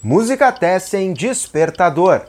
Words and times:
Música 0.00 0.52
Tessen 0.52 1.12
Despertador. 1.12 2.28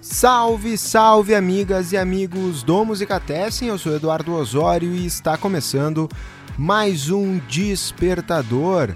Salve, 0.00 0.78
salve 0.78 1.34
amigas 1.34 1.90
e 1.90 1.96
amigos 1.96 2.62
do 2.62 2.84
Música 2.84 3.18
Tessen, 3.18 3.68
eu 3.68 3.76
sou 3.76 3.96
Eduardo 3.96 4.34
Osório 4.34 4.94
e 4.94 5.04
está 5.04 5.36
começando 5.36 6.08
mais 6.56 7.10
um 7.10 7.38
Despertador, 7.48 8.94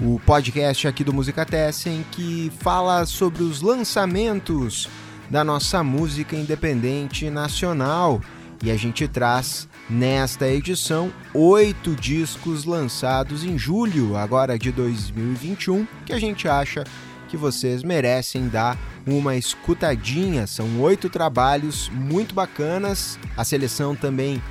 o 0.00 0.18
podcast 0.20 0.88
aqui 0.88 1.04
do 1.04 1.12
Música 1.12 1.44
Tessen 1.44 2.06
que 2.10 2.50
fala 2.58 3.04
sobre 3.04 3.42
os 3.42 3.60
lançamentos 3.60 4.88
da 5.28 5.44
nossa 5.44 5.84
música 5.84 6.34
independente 6.34 7.28
nacional 7.28 8.22
e 8.64 8.70
a 8.70 8.76
gente 8.76 9.06
traz 9.06 9.68
nesta 9.88 10.48
edição 10.48 11.12
oito 11.32 11.94
discos 11.94 12.64
lançados 12.64 13.44
em 13.44 13.56
julho 13.56 14.16
agora 14.16 14.58
de 14.58 14.72
2021 14.72 15.86
que 16.04 16.12
a 16.12 16.18
gente 16.18 16.48
acha 16.48 16.84
que 17.28 17.36
vocês 17.36 17.82
merecem 17.82 18.48
dar 18.48 18.78
uma 19.06 19.36
escutadinha. 19.36 20.46
São 20.46 20.80
oito 20.80 21.08
trabalhos 21.08 21.88
muito 21.90 22.34
bacanas. 22.34 23.18
A 23.36 23.44
seleção 23.44 23.94
também 23.94 24.42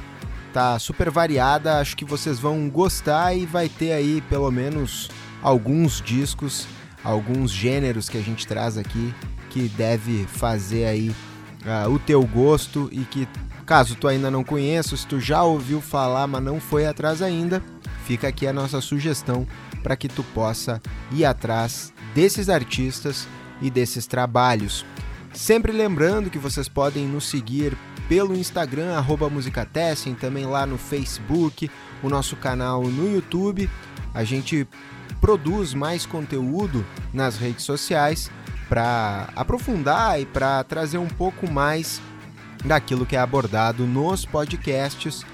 tá 0.53 0.77
super 0.79 1.09
variada. 1.09 1.79
Acho 1.79 1.97
que 1.97 2.05
vocês 2.05 2.39
vão 2.39 2.69
gostar 2.69 3.33
e 3.33 3.45
vai 3.45 3.67
ter 3.67 3.91
aí 3.91 4.21
pelo 4.29 4.51
menos 4.51 5.09
alguns 5.41 6.01
discos, 6.01 6.67
alguns 7.03 7.51
gêneros 7.51 8.09
que 8.09 8.17
a 8.17 8.21
gente 8.21 8.47
traz 8.47 8.77
aqui 8.77 9.13
que 9.49 9.69
deve 9.69 10.25
fazer 10.27 10.85
aí 10.85 11.09
uh, 11.65 11.89
o 11.89 11.97
teu 11.97 12.25
gosto 12.25 12.89
e 12.91 13.05
que 13.05 13.27
Caso 13.65 13.95
tu 13.95 14.07
ainda 14.07 14.29
não 14.29 14.43
conheça, 14.43 14.95
se 14.95 15.07
tu 15.07 15.19
já 15.19 15.43
ouviu 15.43 15.81
falar, 15.81 16.27
mas 16.27 16.43
não 16.43 16.59
foi 16.59 16.85
atrás 16.85 17.21
ainda, 17.21 17.63
fica 18.05 18.27
aqui 18.27 18.45
a 18.45 18.53
nossa 18.53 18.79
sugestão 18.79 19.47
para 19.81 19.95
que 19.95 20.07
tu 20.07 20.23
possa 20.23 20.81
ir 21.11 21.25
atrás 21.25 21.91
desses 22.13 22.47
artistas 22.47 23.27
e 23.61 23.69
desses 23.71 24.05
trabalhos. 24.05 24.85
Sempre 25.33 25.71
lembrando 25.71 26.29
que 26.29 26.37
vocês 26.37 26.69
podem 26.69 27.07
nos 27.07 27.27
seguir 27.27 27.75
pelo 28.07 28.35
Instagram, 28.35 28.95
arroba 28.95 29.29
Musicatessem, 29.29 30.13
também 30.13 30.45
lá 30.45 30.65
no 30.65 30.77
Facebook, 30.77 31.69
o 32.03 32.09
nosso 32.09 32.35
canal 32.35 32.83
no 32.83 33.11
YouTube. 33.11 33.69
A 34.13 34.23
gente 34.23 34.67
produz 35.19 35.73
mais 35.73 36.05
conteúdo 36.05 36.85
nas 37.11 37.37
redes 37.37 37.65
sociais 37.65 38.29
para 38.69 39.29
aprofundar 39.35 40.21
e 40.21 40.25
para 40.25 40.63
trazer 40.63 40.97
um 40.99 41.07
pouco 41.07 41.51
mais 41.51 42.01
daquilo 42.63 43.05
que 43.05 43.15
é 43.15 43.19
abordado 43.19 43.85
nos 43.85 44.25
podcasts. 44.25 45.25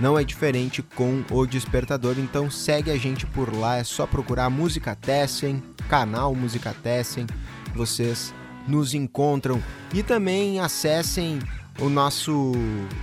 Não 0.00 0.18
é 0.18 0.24
diferente 0.24 0.82
com 0.82 1.22
o 1.30 1.46
Despertador, 1.46 2.16
então 2.18 2.50
segue 2.50 2.90
a 2.90 2.96
gente 2.96 3.26
por 3.26 3.54
lá, 3.54 3.76
é 3.76 3.84
só 3.84 4.06
procurar 4.06 4.50
Música 4.50 4.94
Tessen, 4.94 5.62
canal 5.88 6.34
Música 6.34 6.74
Tessen, 6.82 7.26
vocês 7.74 8.34
nos 8.66 8.94
encontram 8.94 9.62
e 9.92 10.02
também 10.02 10.58
acessem 10.58 11.38
o 11.80 11.88
nosso 11.88 12.52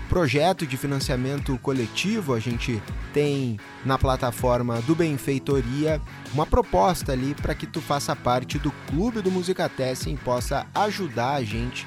projeto 0.09 0.66
de 0.66 0.78
financiamento 0.78 1.58
coletivo. 1.59 2.33
A 2.33 2.39
gente 2.39 2.81
tem 3.13 3.59
na 3.85 3.97
plataforma 3.97 4.81
do 4.81 4.95
Benfeitoria 4.95 6.02
uma 6.33 6.45
proposta 6.45 7.11
ali 7.11 7.35
para 7.35 7.53
que 7.53 7.67
tu 7.67 7.81
faça 7.81 8.16
parte 8.16 8.58
do 8.58 8.72
clube 8.88 9.22
do 9.22 9.31
Música 9.31 9.67
Tessen 9.67 10.13
e 10.13 10.17
possa 10.17 10.66
ajudar 10.73 11.35
a 11.35 11.44
gente 11.44 11.85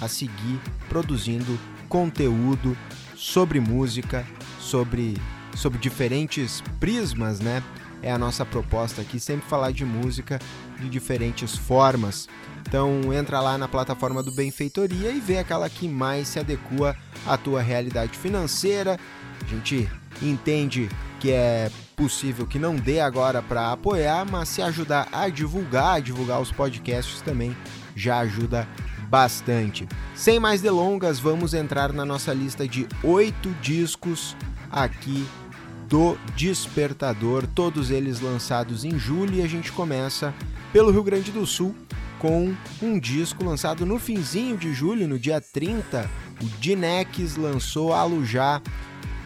a 0.00 0.08
seguir 0.08 0.60
produzindo 0.88 1.58
conteúdo 1.88 2.76
sobre 3.14 3.60
música, 3.60 4.26
sobre, 4.58 5.16
sobre 5.54 5.78
diferentes 5.78 6.62
prismas, 6.78 7.40
né? 7.40 7.62
É 8.02 8.12
a 8.12 8.18
nossa 8.18 8.44
proposta 8.44 9.00
aqui, 9.00 9.18
sempre 9.18 9.48
falar 9.48 9.72
de 9.72 9.84
música 9.84 10.38
de 10.78 10.88
diferentes 10.88 11.56
formas. 11.56 12.28
Então 12.68 13.12
entra 13.12 13.40
lá 13.40 13.56
na 13.56 13.66
plataforma 13.66 14.22
do 14.22 14.32
Benfeitoria 14.32 15.10
e 15.10 15.20
vê 15.20 15.38
aquela 15.38 15.68
que 15.70 15.88
mais 15.88 16.28
se 16.28 16.38
adequa 16.38 16.96
à 17.26 17.36
tua 17.36 17.62
realidade 17.62 18.18
financeira. 18.18 18.98
A 19.42 19.48
gente 19.48 19.88
entende 20.20 20.88
que 21.20 21.30
é 21.30 21.70
possível 21.94 22.46
que 22.46 22.58
não 22.58 22.76
dê 22.76 23.00
agora 23.00 23.40
para 23.40 23.72
apoiar, 23.72 24.26
mas 24.30 24.48
se 24.48 24.60
ajudar 24.60 25.08
a 25.10 25.28
divulgar, 25.28 25.96
a 25.96 26.00
divulgar 26.00 26.40
os 26.40 26.52
podcasts 26.52 27.22
também 27.22 27.56
já 27.94 28.18
ajuda 28.18 28.68
bastante. 29.08 29.88
Sem 30.14 30.38
mais 30.38 30.60
delongas, 30.60 31.18
vamos 31.18 31.54
entrar 31.54 31.92
na 31.92 32.04
nossa 32.04 32.32
lista 32.32 32.66
de 32.66 32.86
oito 33.02 33.50
discos 33.60 34.36
aqui 34.70 35.26
do 35.88 36.16
Despertador, 36.34 37.46
todos 37.46 37.90
eles 37.90 38.20
lançados 38.20 38.84
em 38.84 38.98
julho 38.98 39.34
e 39.34 39.42
a 39.42 39.46
gente 39.46 39.70
começa 39.70 40.34
pelo 40.72 40.90
Rio 40.90 41.02
Grande 41.02 41.30
do 41.30 41.46
Sul 41.46 41.74
com 42.18 42.54
um 42.82 42.98
disco 42.98 43.44
lançado 43.44 43.84
no 43.84 43.98
finzinho 43.98 44.56
de 44.56 44.72
julho, 44.72 45.06
no 45.06 45.18
dia 45.18 45.40
30, 45.40 46.08
o 46.42 46.44
Dinex 46.58 47.36
lançou 47.36 47.92
Alujá, 47.92 48.60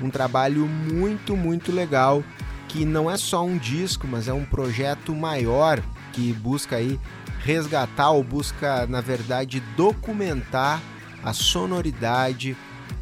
um 0.00 0.10
trabalho 0.10 0.66
muito, 0.66 1.36
muito 1.36 1.72
legal, 1.72 2.22
que 2.68 2.84
não 2.84 3.10
é 3.10 3.16
só 3.16 3.44
um 3.44 3.56
disco, 3.56 4.06
mas 4.06 4.28
é 4.28 4.32
um 4.32 4.44
projeto 4.44 5.14
maior 5.14 5.82
que 6.12 6.32
busca 6.32 6.76
aí 6.76 6.98
resgatar 7.40 8.10
ou 8.10 8.22
busca, 8.22 8.86
na 8.86 9.00
verdade, 9.00 9.60
documentar 9.76 10.80
a 11.22 11.32
sonoridade 11.32 12.56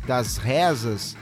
das 0.06 0.36
rezas 0.36 1.16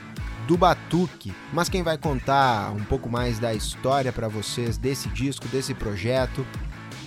do 0.47 0.57
batuque. 0.57 1.33
Mas 1.51 1.69
quem 1.69 1.83
vai 1.83 1.97
contar 1.97 2.71
um 2.71 2.83
pouco 2.83 3.09
mais 3.09 3.39
da 3.39 3.53
história 3.53 4.13
para 4.13 4.27
vocês 4.27 4.77
desse 4.77 5.09
disco, 5.09 5.47
desse 5.47 5.73
projeto, 5.73 6.45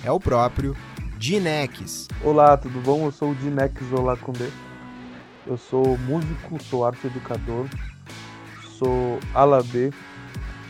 é 0.04 0.10
o 0.10 0.20
próprio 0.20 0.76
Dinex. 1.18 2.08
Olá, 2.22 2.56
tudo 2.56 2.80
bom? 2.80 3.06
Eu 3.06 3.12
sou 3.12 3.30
o 3.30 3.34
Dinex 3.34 3.80
Olacundê. 3.92 4.50
Eu 5.46 5.56
sou 5.56 5.98
músico, 5.98 6.62
sou 6.62 6.84
arte 6.84 7.06
educador, 7.06 7.66
sou 8.78 9.18
alabê, 9.34 9.90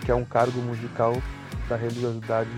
que 0.04 0.10
é 0.10 0.15
um 0.15 0.25
cargo 0.25 0.60
musical 0.62 1.12
da 1.69 1.77
religiosidade 1.77 2.50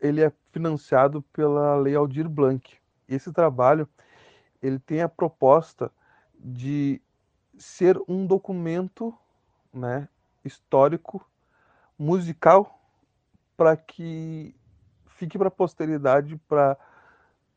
Ele 0.00 0.22
é 0.22 0.32
financiado 0.52 1.20
pela 1.32 1.76
Lei 1.76 1.94
Aldir 1.94 2.28
Blanc, 2.28 2.79
esse 3.14 3.32
trabalho 3.32 3.88
ele 4.62 4.78
tem 4.78 5.02
a 5.02 5.08
proposta 5.08 5.90
de 6.38 7.00
ser 7.58 8.00
um 8.08 8.26
documento 8.26 9.14
né, 9.72 10.08
histórico, 10.44 11.24
musical, 11.98 12.78
para 13.56 13.76
que 13.76 14.54
fique 15.06 15.36
para 15.36 15.48
a 15.48 15.50
posteridade, 15.50 16.36
para 16.48 16.78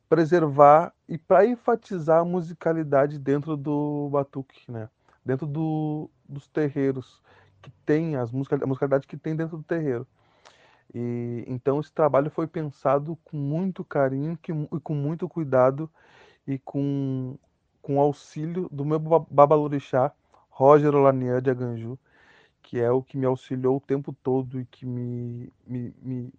preservar 0.08 0.92
e 1.08 1.16
para 1.16 1.46
enfatizar 1.46 2.20
a 2.20 2.24
musicalidade 2.24 3.18
dentro 3.18 3.56
do 3.56 4.08
batuque, 4.10 4.70
né? 4.70 4.88
dentro 5.24 5.46
do, 5.46 6.10
dos 6.28 6.46
terreiros 6.48 7.22
que 7.62 7.70
tem 7.86 8.16
as 8.16 8.30
músicas, 8.30 8.60
a 8.60 8.66
musicalidade 8.66 9.06
que 9.06 9.16
tem 9.16 9.34
dentro 9.34 9.56
do 9.56 9.62
terreiro. 9.62 10.06
E 10.94 11.44
então 11.48 11.80
esse 11.80 11.92
trabalho 11.92 12.30
foi 12.30 12.46
pensado 12.46 13.16
com 13.24 13.36
muito 13.36 13.84
carinho 13.84 14.38
e 14.72 14.80
com 14.80 14.94
muito 14.94 15.28
cuidado 15.28 15.90
e 16.46 16.58
com, 16.58 17.36
com 17.82 18.00
auxílio 18.00 18.68
do 18.70 18.84
meu 18.84 18.98
babalorixá, 18.98 20.12
Roger 20.50 20.94
Olanier 20.94 21.40
de 21.42 21.50
Aganju, 21.50 21.98
que 22.62 22.80
é 22.80 22.90
o 22.90 23.02
que 23.02 23.16
me 23.18 23.26
auxiliou 23.26 23.76
o 23.76 23.80
tempo 23.80 24.12
todo 24.22 24.60
e 24.60 24.64
que 24.66 24.86
me, 24.86 25.52
me, 25.66 25.94
me, 26.02 26.32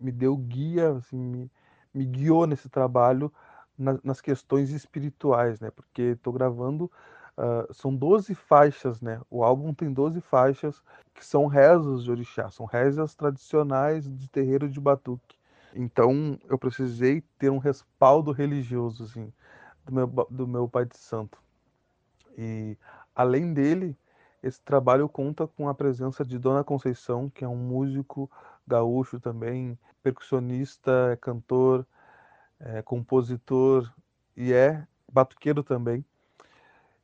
me 0.00 0.12
deu 0.12 0.36
guia, 0.36 0.92
assim, 0.92 1.18
me, 1.18 1.50
me 1.94 2.04
guiou 2.04 2.46
nesse 2.46 2.68
trabalho 2.68 3.32
na, 3.78 3.98
nas 4.04 4.20
questões 4.20 4.70
espirituais, 4.70 5.60
né? 5.60 5.70
Porque 5.70 6.02
estou 6.02 6.32
gravando 6.32 6.90
Uh, 7.38 7.72
são 7.72 7.94
12 7.96 8.34
faixas, 8.34 9.00
né? 9.00 9.20
O 9.30 9.42
álbum 9.44 9.74
tem 9.74 9.92
12 9.92 10.20
faixas 10.20 10.82
que 11.14 11.24
são 11.24 11.46
rezas 11.46 12.04
de 12.04 12.10
orixá, 12.10 12.50
são 12.50 12.66
rezas 12.66 13.14
tradicionais 13.14 14.04
de 14.08 14.28
terreiro 14.28 14.68
de 14.68 14.80
batuque. 14.80 15.36
Então 15.74 16.38
eu 16.48 16.58
precisei 16.58 17.22
ter 17.38 17.50
um 17.50 17.58
respaldo 17.58 18.32
religioso, 18.32 19.04
assim, 19.04 19.32
do 19.84 19.92
meu, 19.94 20.06
do 20.30 20.46
meu 20.46 20.68
pai 20.68 20.84
de 20.86 20.96
santo. 20.98 21.38
E 22.36 22.76
além 23.14 23.52
dele, 23.54 23.96
Esse 24.42 24.62
trabalho 24.62 25.08
conta 25.08 25.48
com 25.48 25.68
a 25.68 25.74
presença 25.74 26.24
de 26.24 26.38
Dona 26.38 26.64
Conceição, 26.64 27.30
que 27.30 27.44
é 27.44 27.48
um 27.48 27.56
músico 27.56 28.30
gaúcho 28.68 29.20
também, 29.20 29.78
percussionista, 30.02 30.92
é 31.12 31.16
cantor, 31.16 31.86
é 32.60 32.82
compositor 32.82 33.92
e 34.36 34.52
é 34.52 34.86
batuqueiro 35.12 35.62
também. 35.64 36.04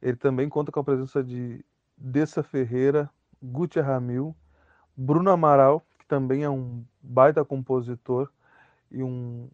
Ele 0.01 0.17
também 0.17 0.49
conta 0.49 0.71
com 0.71 0.81
a 0.81 0.85
presença 0.85 1.23
de 1.23 1.65
Dessa 1.97 2.43
Ferreira, 2.43 3.11
Guti 3.43 3.81
Ramil, 3.81 4.35
Bruno 4.97 5.31
Amaral, 5.31 5.85
que 5.99 6.07
também 6.07 6.45
é 6.45 6.51
um 6.51 6.85
baita 7.03 7.45
compositor 7.45 8.31
e 8.91 9.03
um, 9.03 9.49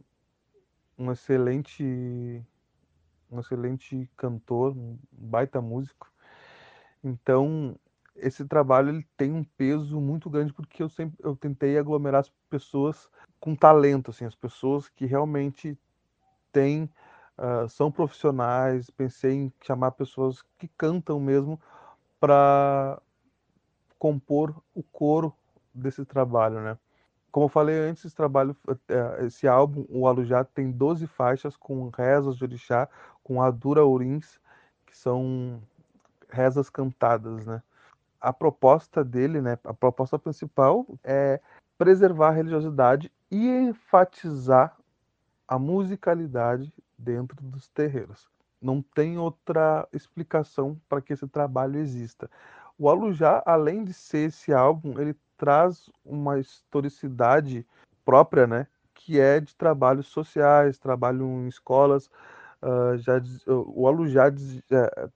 um 0.98 1.10
excelente 1.10 2.44
um 3.30 3.40
excelente 3.40 4.08
cantor, 4.16 4.76
um 4.76 4.98
baita 5.10 5.60
músico. 5.60 6.12
Então, 7.02 7.76
esse 8.14 8.44
trabalho 8.44 8.90
ele 8.90 9.06
tem 9.16 9.32
um 9.32 9.42
peso 9.42 10.00
muito 10.00 10.30
grande 10.30 10.52
porque 10.52 10.82
eu 10.82 10.88
sempre 10.88 11.16
eu 11.22 11.34
tentei 11.34 11.76
aglomerar 11.76 12.20
as 12.20 12.32
pessoas 12.48 13.08
com 13.40 13.56
talento, 13.56 14.10
assim, 14.10 14.24
as 14.24 14.34
pessoas 14.34 14.88
que 14.88 15.04
realmente 15.04 15.78
têm 16.52 16.88
uh, 17.38 17.68
são 17.68 17.90
profissionais. 17.90 18.90
Pensei 18.90 19.32
em 19.32 19.52
chamar 19.62 19.92
pessoas 19.92 20.42
que 20.58 20.68
cantam 20.68 21.18
mesmo 21.20 21.60
para 22.20 23.00
compor 23.98 24.54
o 24.74 24.82
coro 24.82 25.34
desse 25.72 26.04
trabalho, 26.04 26.60
né? 26.60 26.78
Como 27.32 27.46
eu 27.46 27.48
falei 27.50 27.76
antes, 27.78 28.04
esse 28.04 28.14
trabalho, 28.14 28.56
eh, 28.88 29.24
esse 29.26 29.48
álbum, 29.48 29.84
o 29.88 30.06
Alujá, 30.06 30.44
tem 30.44 30.70
12 30.70 31.06
faixas 31.08 31.56
com 31.56 31.88
rezas 31.88 32.36
de 32.36 32.44
orixá, 32.44 32.88
com 33.24 33.42
Adura 33.42 33.84
Urins, 33.84 34.38
que 34.86 34.96
são 34.96 35.60
rezas 36.30 36.70
cantadas, 36.70 37.44
né? 37.44 37.60
A 38.20 38.32
proposta 38.32 39.02
dele, 39.02 39.40
né, 39.40 39.58
a 39.64 39.74
proposta 39.74 40.18
principal 40.18 40.86
é 41.02 41.40
preservar 41.76 42.28
a 42.28 42.32
religiosidade 42.32 43.10
e 43.30 43.48
enfatizar 43.48 44.76
a 45.48 45.58
musicalidade 45.58 46.72
dentro 47.04 47.36
dos 47.42 47.68
terreiros. 47.68 48.28
Não 48.60 48.80
tem 48.80 49.18
outra 49.18 49.86
explicação 49.92 50.80
para 50.88 51.02
que 51.02 51.12
esse 51.12 51.28
trabalho 51.28 51.78
exista. 51.78 52.30
O 52.78 52.88
Alujá, 52.88 53.42
além 53.44 53.84
de 53.84 53.92
ser 53.92 54.28
esse 54.28 54.52
álbum, 54.52 54.98
ele 54.98 55.14
traz 55.36 55.90
uma 56.04 56.38
historicidade 56.38 57.66
própria, 58.04 58.46
né? 58.46 58.66
Que 58.94 59.20
é 59.20 59.38
de 59.38 59.54
trabalhos 59.54 60.06
sociais, 60.06 60.78
trabalho 60.78 61.24
em 61.24 61.48
escolas. 61.48 62.10
Uh, 62.62 62.96
já 62.96 63.20
o 63.46 63.86
Alujá 63.86 64.28
uh, 64.28 65.12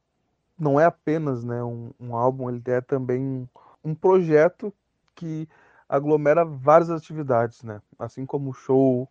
não 0.58 0.78
é 0.78 0.84
apenas 0.84 1.44
né, 1.44 1.62
um, 1.62 1.90
um, 1.98 2.14
álbum, 2.14 2.50
ele 2.50 2.62
é 2.66 2.80
também 2.80 3.48
um 3.82 3.94
projeto 3.94 4.74
que 5.14 5.48
aglomera 5.88 6.44
várias 6.44 6.90
atividades, 6.90 7.62
né? 7.62 7.80
Assim 7.98 8.26
como 8.26 8.50
o 8.50 8.54
show. 8.54 9.08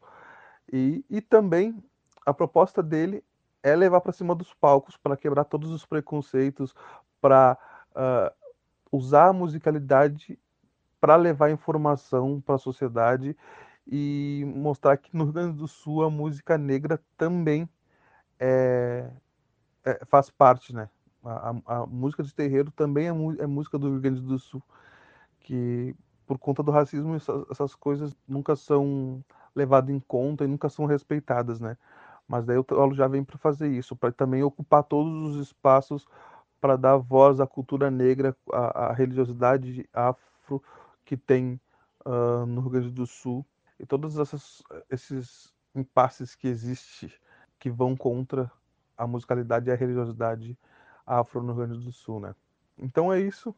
E, 0.72 1.04
e 1.10 1.22
também 1.22 1.82
a 2.28 2.34
proposta 2.34 2.84
dele 2.84 3.24
é 3.64 3.74
levar 3.74 4.02
para 4.02 4.12
cima 4.12 4.36
dos 4.36 4.54
palcos 4.54 4.98
para 4.98 5.16
quebrar 5.16 5.46
todos 5.46 5.72
os 5.72 5.86
preconceitos, 5.86 6.76
para 7.22 7.58
uh, 7.92 8.36
usar 8.92 9.30
a 9.30 9.34
musicalidade 9.34 10.38
para 11.00 11.16
levar 11.16 11.52
informação 11.52 12.42
para 12.42 12.56
a 12.56 12.60
sociedade 12.60 13.36
e 13.88 14.44
mostrar 14.46 14.98
que 14.98 15.16
no 15.16 15.24
Rio 15.24 15.34
Grande 15.34 15.58
do 15.58 15.70
Sul 15.70 16.04
a 16.04 16.10
música 16.10 16.58
negra 16.58 17.00
também 17.16 17.70
é, 18.38 19.10
é, 19.86 20.06
faz 20.06 20.30
parte, 20.30 20.76
né? 20.76 20.90
A, 21.24 21.50
a, 21.50 21.78
a, 21.78 21.86
música 21.86 22.22
de 22.24 22.34
terreiro 22.34 22.72
também 22.72 23.08
é, 23.08 23.10
é, 23.10 23.48
música 23.48 23.80
do 23.80 23.90
Rio 23.90 24.02
Grande 24.02 24.22
do 24.22 24.38
Sul, 24.38 24.62
que 25.40 25.96
por 26.26 26.38
conta 26.38 26.62
do 26.62 26.72
racismo 26.72 27.16
essas, 27.16 27.46
essas 27.50 27.74
coisas 27.74 28.14
nunca 28.28 28.54
são 28.54 29.24
levadas 29.56 29.96
em 29.96 30.00
conta 30.00 30.44
e 30.44 30.48
nunca 30.48 30.68
são 30.68 30.86
respeitadas, 30.86 31.62
né? 31.62 31.78
Mas 32.28 32.46
daí 32.46 32.58
o 32.58 32.64
Tolo 32.64 32.94
já 32.94 33.08
vem 33.08 33.24
para 33.24 33.38
fazer 33.38 33.70
isso, 33.70 33.96
para 33.96 34.12
também 34.12 34.44
ocupar 34.44 34.84
todos 34.84 35.36
os 35.36 35.48
espaços 35.48 36.06
para 36.60 36.76
dar 36.76 36.98
voz 36.98 37.40
à 37.40 37.48
cultura 37.48 37.90
negra, 37.90 38.36
à, 38.52 38.88
à 38.88 38.94
religiosidade 38.94 39.88
afro 39.94 40.62
que 41.06 41.16
tem 41.16 41.60
uh, 42.06 42.46
no 42.46 42.62
Rio 42.62 42.70
Grande 42.70 42.92
do 42.92 43.06
Sul 43.06 43.46
e 43.80 43.86
todos 43.86 44.18
essas, 44.18 44.64
esses 44.90 45.54
impasses 45.74 46.36
que 46.36 46.48
existem 46.48 47.12
que 47.60 47.70
vão 47.70 47.96
contra 47.96 48.52
a 48.98 49.08
musicalidade 49.08 49.70
e 49.70 49.72
a 49.72 49.76
religiosidade 49.76 50.58
afro 51.06 51.42
no 51.42 51.54
Rio 51.54 51.68
Grande 51.68 51.86
do 51.86 51.92
Sul, 51.92 52.20
né? 52.20 52.36
Então 52.78 53.12
é 53.14 53.20
isso. 53.20 53.56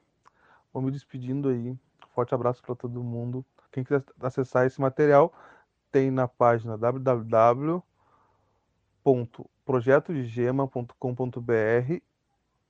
Vou 0.72 0.82
me 0.84 0.92
despedindo 0.92 1.50
aí. 1.50 1.76
Forte 2.14 2.36
abraço 2.36 2.62
para 2.62 2.76
todo 2.76 3.04
mundo. 3.04 3.46
Quem 3.72 3.84
quiser 3.84 4.04
acessar 4.22 4.66
esse 4.66 4.80
material 4.80 5.34
tem 5.92 6.12
na 6.12 6.28
página 6.28 6.78
www.projetogema.com.br 9.04 12.02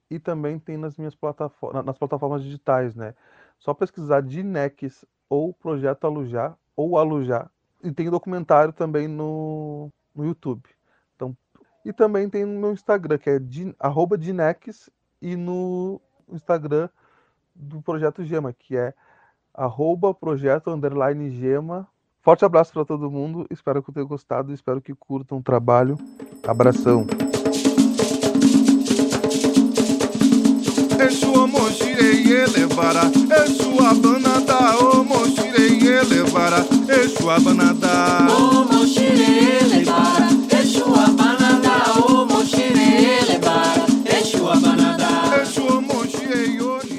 e 0.09 0.19
também 0.19 0.57
tem 0.57 0.77
nas 0.77 0.97
minhas 0.97 1.15
plataformas, 1.15 1.85
nas 1.85 1.97
plataformas 1.97 2.43
digitais, 2.43 2.95
né? 2.95 3.13
Só 3.59 3.73
pesquisar 3.73 4.21
Dinex 4.21 5.05
ou 5.29 5.53
Projeto 5.53 6.05
Alujá 6.05 6.55
ou 6.75 6.97
Alujá. 6.97 7.49
E 7.83 7.91
tem 7.91 8.09
documentário 8.09 8.73
também 8.73 9.07
no, 9.07 9.91
no 10.15 10.25
YouTube. 10.25 10.63
Então, 11.15 11.37
e 11.85 11.93
também 11.93 12.29
tem 12.29 12.45
no 12.45 12.59
meu 12.59 12.73
Instagram, 12.73 13.17
que 13.17 13.29
é 13.29 13.39
arroba 13.79 14.17
Dinex, 14.17 14.89
e 15.21 15.35
no 15.35 16.01
Instagram 16.29 16.89
do 17.53 17.81
Projeto 17.81 18.23
Gema, 18.23 18.53
que 18.53 18.77
é 18.77 18.93
arroba 19.53 20.13
projeto 20.13 20.71
underline 20.71 21.29
gema. 21.31 21.87
Forte 22.21 22.43
abraço 22.43 22.73
para 22.73 22.83
todo 22.83 23.09
mundo, 23.09 23.47
espero 23.49 23.81
que 23.81 23.93
tenham 23.93 24.07
gostado, 24.07 24.53
espero 24.53 24.81
que 24.81 24.93
curtam 24.93 25.37
o 25.37 25.41
trabalho. 25.41 25.97
Abração. 26.45 27.07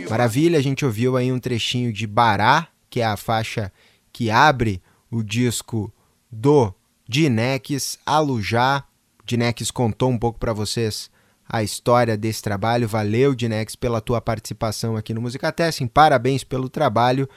Maravilha, 0.08 0.58
a 0.58 0.62
gente 0.62 0.84
ouviu 0.84 1.16
aí 1.16 1.30
um 1.30 1.38
trechinho 1.38 1.92
de 1.92 2.06
Bará, 2.06 2.68
que 2.88 3.00
é 3.00 3.04
a 3.04 3.16
faixa 3.16 3.72
que 4.12 4.30
abre 4.30 4.82
o 5.10 5.22
disco 5.22 5.92
do 6.30 6.72
Dinex 7.08 7.98
Alujá. 8.06 8.84
Dinex 9.24 9.70
contou 9.70 10.10
um 10.10 10.18
pouco 10.18 10.38
para 10.38 10.52
vocês 10.52 11.10
a 11.48 11.62
história 11.62 12.16
desse 12.16 12.42
trabalho. 12.42 12.86
Valeu, 12.86 13.34
Dinex, 13.34 13.74
pela 13.74 14.00
tua 14.00 14.20
participação 14.20 14.96
aqui 14.96 15.12
no 15.12 15.20
Musicatesting. 15.20 15.88
Parabéns 15.88 16.44
pelo 16.44 16.68
trabalho. 16.68 17.28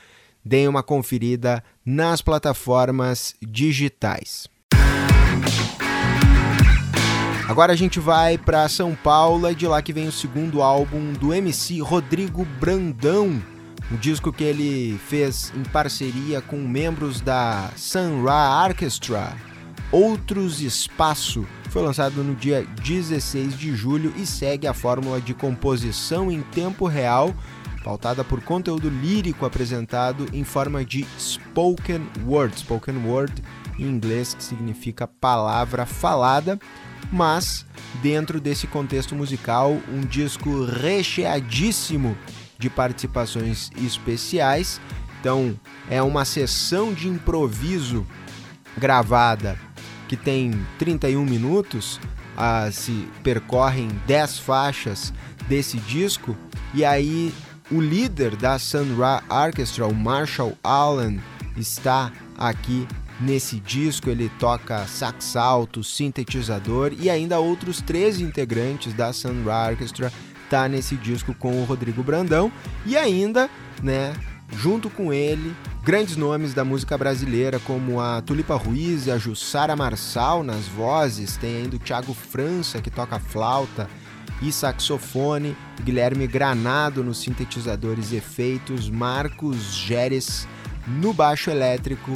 Deem 0.45 0.67
uma 0.67 0.83
conferida 0.83 1.63
nas 1.85 2.21
plataformas 2.21 3.35
digitais. 3.41 4.47
Agora 7.47 7.73
a 7.73 7.75
gente 7.75 7.99
vai 7.99 8.37
para 8.37 8.67
São 8.69 8.95
Paulo 8.95 9.49
e 9.49 9.55
de 9.55 9.67
lá 9.67 9.81
que 9.81 9.93
vem 9.93 10.07
o 10.07 10.11
segundo 10.11 10.61
álbum 10.61 11.13
do 11.13 11.33
MC 11.33 11.79
Rodrigo 11.81 12.45
Brandão, 12.45 13.41
um 13.91 13.95
disco 13.97 14.31
que 14.31 14.43
ele 14.43 14.97
fez 15.07 15.51
em 15.55 15.63
parceria 15.63 16.41
com 16.41 16.57
membros 16.57 17.21
da 17.21 17.69
Sun 17.75 18.23
Ra 18.23 18.65
Orchestra. 18.65 19.35
Outros 19.91 20.61
Espaço 20.61 21.45
foi 21.69 21.83
lançado 21.83 22.23
no 22.23 22.35
dia 22.35 22.65
16 22.83 23.57
de 23.57 23.75
julho 23.75 24.13
e 24.17 24.25
segue 24.25 24.67
a 24.67 24.73
fórmula 24.73 25.19
de 25.21 25.33
composição 25.33 26.31
em 26.31 26.41
tempo 26.41 26.87
real, 26.87 27.33
pautada 27.83 28.23
por 28.23 28.41
conteúdo 28.41 28.89
lírico 28.89 29.45
apresentado 29.45 30.25
em 30.33 30.43
forma 30.43 30.83
de 30.83 31.05
spoken 31.19 32.07
word, 32.25 32.59
spoken 32.59 32.97
word 33.05 33.33
em 33.77 33.83
inglês 33.83 34.33
que 34.33 34.43
significa 34.43 35.07
palavra 35.07 35.85
falada, 35.85 36.59
mas 37.11 37.65
dentro 38.01 38.39
desse 38.39 38.65
contexto 38.65 39.15
musical, 39.15 39.77
um 39.91 40.01
disco 40.01 40.65
recheadíssimo 40.65 42.17
de 42.63 42.69
participações 42.69 43.69
especiais. 43.75 44.79
Então, 45.19 45.59
é 45.89 46.01
uma 46.01 46.23
sessão 46.23 46.93
de 46.93 47.09
improviso 47.09 48.07
gravada 48.77 49.59
que 50.07 50.15
tem 50.15 50.65
31 50.79 51.25
minutos, 51.25 51.99
ah, 52.37 52.69
se 52.71 53.05
percorrem 53.21 53.89
10 54.07 54.39
faixas 54.39 55.13
desse 55.47 55.77
disco, 55.77 56.37
e 56.73 56.85
aí 56.85 57.33
o 57.69 57.81
líder 57.81 58.37
da 58.37 58.57
Sun 58.57 58.95
Ra 58.95 59.21
Orchestra, 59.29 59.85
o 59.85 59.93
Marshall 59.93 60.57
Allen, 60.63 61.19
está 61.57 62.13
aqui 62.37 62.87
nesse 63.19 63.59
disco. 63.59 64.09
Ele 64.09 64.29
toca 64.39 64.85
sax 64.87 65.35
alto, 65.35 65.83
sintetizador 65.83 66.93
e 66.97 67.09
ainda 67.09 67.39
outros 67.39 67.81
três 67.81 68.19
integrantes 68.19 68.93
da 68.93 69.11
Sun 69.11 69.43
Ra 69.43 69.69
Orchestra 69.69 70.11
tá 70.53 70.69
nesse 70.69 70.95
disco 70.95 71.33
com 71.33 71.59
o 71.59 71.65
Rodrigo 71.65 72.03
Brandão 72.03 72.51
e 72.85 72.95
ainda, 72.95 73.49
né, 73.81 74.13
junto 74.55 74.87
com 74.87 75.11
ele, 75.11 75.51
grandes 75.81 76.15
nomes 76.15 76.53
da 76.53 76.63
música 76.63 76.95
brasileira 76.95 77.57
como 77.57 77.99
a 77.99 78.21
Tulipa 78.21 78.55
Ruiz 78.55 79.07
e 79.07 79.11
a 79.11 79.17
Jussara 79.17 79.75
Marçal 79.75 80.43
nas 80.43 80.67
vozes, 80.67 81.37
tem 81.37 81.63
ainda 81.63 81.75
o 81.75 81.79
Thiago 81.79 82.13
França 82.13 82.79
que 82.79 82.91
toca 82.91 83.17
flauta 83.17 83.89
e 84.43 84.51
saxofone, 84.51 85.57
Guilherme 85.81 86.27
Granado 86.27 87.03
nos 87.03 87.17
sintetizadores 87.17 88.11
e 88.11 88.17
efeitos, 88.17 88.91
Marcos 88.91 89.73
Geres 89.73 90.47
no 90.85 91.13
baixo 91.13 91.49
elétrico, 91.49 92.11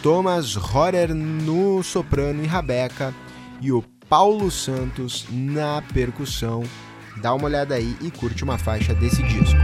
Thomas 0.00 0.54
Rorer 0.54 1.12
no 1.12 1.82
soprano 1.82 2.44
e 2.44 2.46
rabeca 2.46 3.12
e 3.60 3.72
o 3.72 3.82
Paulo 4.08 4.48
Santos 4.48 5.26
na 5.28 5.82
percussão. 5.92 6.62
Dá 7.20 7.34
uma 7.34 7.44
olhada 7.44 7.74
aí 7.74 7.94
e 8.00 8.10
curte 8.10 8.42
uma 8.42 8.56
faixa 8.56 8.94
desse 8.94 9.22
disco. 9.22 9.58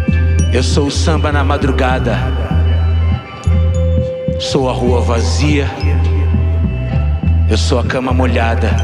Eu 0.53 0.63
sou 0.63 0.89
o 0.89 0.91
samba 0.91 1.33
na 1.33 1.43
madrugada. 1.43 2.15
Sou 4.39 4.69
a 4.69 4.75
rua 4.75 5.01
vazia. 5.01 5.67
Eu 7.49 7.57
sou 7.57 7.79
a 7.79 7.85
cama 7.85 8.13
molhada. 8.13 8.77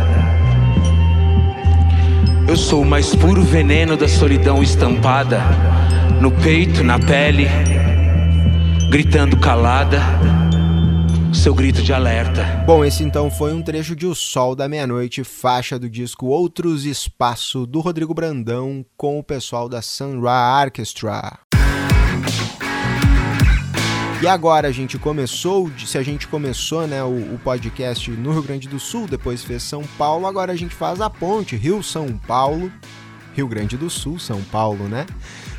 Eu 2.48 2.56
sou 2.56 2.80
o 2.80 2.86
mais 2.86 3.14
puro 3.14 3.42
veneno 3.42 3.94
da 3.94 4.08
solidão 4.08 4.62
estampada 4.62 5.42
no 6.18 6.30
peito, 6.30 6.82
na 6.82 6.98
pele, 6.98 7.48
gritando 8.88 9.36
calada 9.36 10.00
seu 11.32 11.54
grito 11.54 11.82
de 11.82 11.92
alerta. 11.92 12.44
Bom, 12.66 12.84
esse 12.84 13.02
então 13.02 13.30
foi 13.30 13.52
um 13.52 13.62
trecho 13.62 13.96
de 13.96 14.06
O 14.06 14.14
Sol 14.14 14.54
da 14.54 14.68
Meia-Noite, 14.68 15.24
faixa 15.24 15.78
do 15.78 15.88
disco 15.88 16.26
Outros 16.26 16.84
Espaço, 16.84 17.66
do 17.66 17.80
Rodrigo 17.80 18.12
Brandão, 18.12 18.84
com 18.96 19.18
o 19.18 19.22
pessoal 19.22 19.68
da 19.68 19.80
Sun 19.80 20.20
Ra 20.20 20.62
Orchestra. 20.62 21.38
E 24.20 24.26
agora 24.26 24.68
a 24.68 24.72
gente 24.72 24.98
começou, 24.98 25.70
se 25.84 25.98
a 25.98 26.02
gente 26.02 26.28
começou 26.28 26.86
né, 26.86 27.02
o, 27.02 27.34
o, 27.34 27.40
podcast 27.42 28.08
no 28.10 28.32
Rio 28.32 28.42
Grande 28.42 28.68
do 28.68 28.78
Sul, 28.78 29.08
depois 29.08 29.42
fez 29.42 29.64
São 29.64 29.82
Paulo, 29.98 30.26
agora 30.26 30.52
a 30.52 30.56
gente 30.56 30.74
faz 30.74 31.00
a 31.00 31.10
ponte 31.10 31.56
Rio-São 31.56 32.16
Paulo, 32.18 32.70
Rio 33.34 33.48
Grande 33.48 33.76
do 33.76 33.90
Sul, 33.90 34.20
São 34.20 34.40
Paulo, 34.44 34.84
né? 34.84 35.06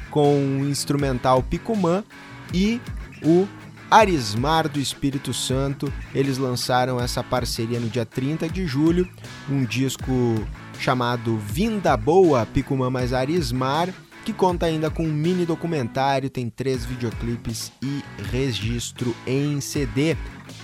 Com 0.09 0.61
o 0.61 0.69
instrumental 0.69 1.43
Picumã 1.43 2.05
e 2.53 2.79
o 3.21 3.47
Arismar 3.93 4.67
do 4.67 4.79
Espírito 4.79 5.33
Santo. 5.33 5.91
Eles 6.15 6.39
lançaram 6.39 6.99
essa 6.99 7.23
parceria 7.23 7.79
no 7.79 7.89
dia 7.89 8.05
30 8.05 8.49
de 8.49 8.65
julho, 8.65 9.07
um 9.47 9.63
disco 9.63 10.11
chamado 10.79 11.37
Vinda 11.37 11.95
Boa, 11.95 12.45
Picumã 12.45 12.89
mais 12.89 13.13
Arismar 13.13 13.93
que 14.23 14.31
conta 14.31 14.65
ainda 14.65 14.89
com 14.89 15.03
um 15.03 15.11
mini 15.11 15.45
documentário, 15.45 16.29
tem 16.29 16.49
três 16.49 16.85
videoclipes 16.85 17.73
e 17.81 18.01
registro 18.31 19.13
em 19.27 19.59
CD. 19.59 20.15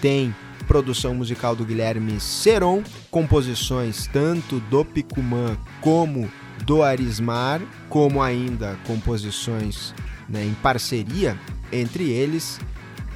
Tem 0.01 0.33
produção 0.65 1.13
musical 1.13 1.55
do 1.55 1.65
Guilherme 1.65 2.19
Seron, 2.19 2.81
composições 3.11 4.07
tanto 4.07 4.59
do 4.61 4.85
Picumã 4.85 5.57
como 5.81 6.31
do 6.63 6.83
Arismar, 6.83 7.61
como 7.89 8.21
ainda 8.21 8.77
composições 8.85 9.93
né, 10.27 10.45
em 10.45 10.53
parceria 10.53 11.37
entre 11.71 12.09
eles. 12.09 12.59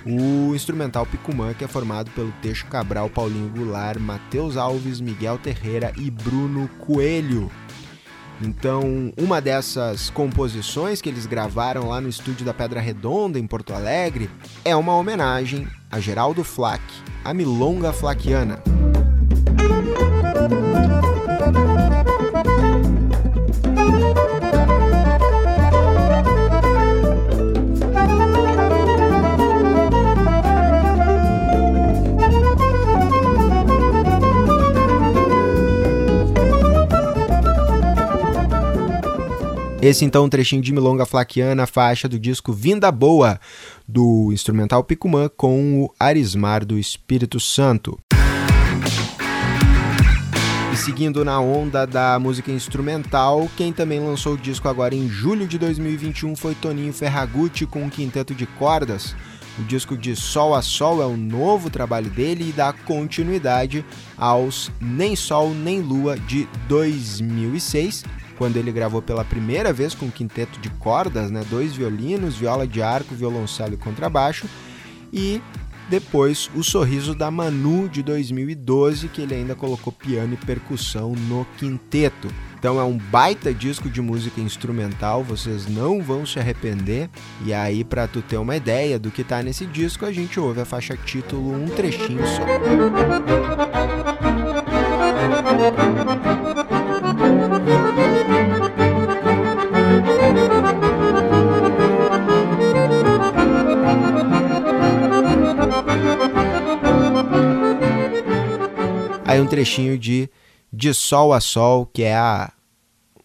O 0.05 0.53
instrumental 0.53 1.05
Picumã, 1.05 1.53
que 1.53 1.63
é 1.63 1.67
formado 1.67 2.11
pelo 2.11 2.31
Teixo 2.41 2.65
Cabral, 2.67 3.09
Paulinho 3.09 3.49
Goulart, 3.49 3.99
Matheus 3.99 4.57
Alves, 4.57 4.99
Miguel 4.99 5.37
Terreira 5.37 5.93
e 5.97 6.11
Bruno 6.11 6.69
Coelho. 6.79 7.49
Então, 8.41 9.13
uma 9.17 9.39
dessas 9.39 10.09
composições 10.09 11.01
que 11.01 11.07
eles 11.07 11.25
gravaram 11.25 11.87
lá 11.87 12.01
no 12.01 12.09
estúdio 12.09 12.45
da 12.45 12.53
Pedra 12.53 12.81
Redonda, 12.81 13.39
em 13.39 13.47
Porto 13.47 13.73
Alegre, 13.73 14.29
é 14.65 14.75
uma 14.75 14.95
homenagem 14.95 15.67
a 15.89 15.99
Geraldo 15.99 16.43
Flack, 16.43 16.83
a 17.23 17.33
milonga 17.33 17.93
flaquiana. 17.93 18.61
Esse 39.85 40.05
então 40.05 40.23
um 40.23 40.29
trechinho 40.29 40.61
de 40.61 40.71
Milonga 40.71 41.05
Flaquiana, 41.05 41.67
faixa 41.67 42.07
do 42.07 42.17
disco 42.17 42.53
Vinda 42.53 42.89
Boa, 42.89 43.37
do 43.85 44.31
instrumental 44.31 44.81
Picumã 44.81 45.29
com 45.35 45.83
o 45.83 45.93
Arismar 45.99 46.65
do 46.65 46.79
Espírito 46.79 47.37
Santo. 47.37 47.99
E 50.71 50.77
seguindo 50.77 51.25
na 51.25 51.37
onda 51.41 51.85
da 51.85 52.17
música 52.17 52.49
instrumental, 52.49 53.51
quem 53.57 53.73
também 53.73 53.99
lançou 53.99 54.35
o 54.35 54.37
disco 54.37 54.69
agora 54.69 54.95
em 54.95 55.09
julho 55.09 55.45
de 55.45 55.57
2021 55.57 56.33
foi 56.37 56.55
Toninho 56.55 56.93
Ferragutti 56.93 57.65
com 57.65 57.83
um 57.83 57.89
quinteto 57.89 58.33
de 58.33 58.45
cordas. 58.45 59.13
O 59.59 59.63
disco 59.63 59.97
de 59.97 60.15
Sol 60.15 60.55
a 60.55 60.61
Sol 60.61 61.01
é 61.01 61.05
o 61.05 61.17
novo 61.17 61.69
trabalho 61.69 62.09
dele 62.09 62.47
e 62.47 62.53
dá 62.53 62.71
continuidade 62.71 63.83
aos 64.17 64.71
Nem 64.79 65.13
Sol 65.13 65.53
Nem 65.53 65.81
Lua 65.81 66.17
de 66.17 66.47
2006, 66.69 68.05
quando 68.37 68.57
ele 68.57 68.71
gravou 68.71 69.01
pela 69.01 69.23
primeira 69.23 69.71
vez 69.71 69.93
com 69.93 70.05
um 70.05 70.11
quinteto 70.11 70.59
de 70.59 70.69
cordas, 70.69 71.31
né, 71.31 71.43
dois 71.49 71.75
violinos, 71.75 72.35
viola 72.35 72.67
de 72.67 72.81
arco, 72.81 73.15
violoncelo 73.15 73.73
e 73.73 73.77
contrabaixo, 73.77 74.47
e 75.11 75.41
depois 75.89 76.49
O 76.55 76.63
Sorriso 76.63 77.13
da 77.13 77.29
Manu 77.29 77.89
de 77.89 78.01
2012, 78.01 79.09
que 79.09 79.21
ele 79.21 79.35
ainda 79.35 79.53
colocou 79.53 79.91
piano 79.91 80.33
e 80.33 80.45
percussão 80.45 81.13
no 81.13 81.45
quinteto. 81.57 82.29
Então 82.57 82.79
é 82.79 82.83
um 82.83 82.97
baita 82.97 83.53
disco 83.53 83.89
de 83.89 84.01
música 84.01 84.39
instrumental, 84.39 85.21
vocês 85.21 85.67
não 85.67 86.01
vão 86.01 86.25
se 86.25 86.39
arrepender. 86.39 87.09
E 87.45 87.53
aí 87.53 87.83
para 87.83 88.07
tu 88.07 88.21
ter 88.21 88.37
uma 88.37 88.55
ideia 88.55 88.97
do 88.97 89.11
que 89.11 89.23
tá 89.23 89.43
nesse 89.43 89.65
disco, 89.65 90.05
a 90.05 90.11
gente 90.11 90.39
ouve 90.39 90.61
a 90.61 90.65
faixa 90.65 90.95
título 90.95 91.53
um 91.53 91.67
trechinho 91.67 92.25
só. 92.25 92.43
Aí 109.33 109.41
um 109.41 109.47
trechinho 109.47 109.97
de 109.97 110.29
De 110.71 110.93
Sol 110.93 111.33
a 111.33 111.41
Sol, 111.41 111.87
que 111.87 112.03
é 112.03 112.15
a 112.15 112.51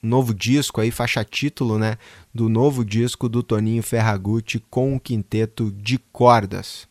novo 0.02 0.32
disco 0.32 0.80
aí, 0.80 0.90
faixa 0.90 1.22
título, 1.22 1.78
né, 1.78 1.98
do 2.34 2.48
novo 2.48 2.82
disco 2.82 3.28
do 3.28 3.42
Toninho 3.42 3.82
Ferragutti 3.82 4.58
com 4.70 4.94
um 4.94 4.98
quinteto 4.98 5.70
de 5.70 5.98
cordas. 6.10 6.88